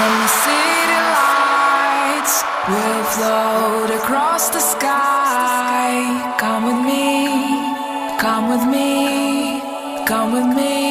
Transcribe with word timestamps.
From 0.00 0.16
the 0.22 0.28
city 0.28 0.98
lights, 1.12 2.36
we'll 2.70 3.04
float 3.14 3.90
across 4.00 4.48
the 4.48 4.58
sky. 4.58 5.90
Come 6.38 6.64
with 6.68 6.80
me, 6.86 7.28
come 8.18 8.48
with 8.48 8.64
me, 8.66 9.60
come 10.06 10.32
with 10.32 10.56
me. 10.56 10.89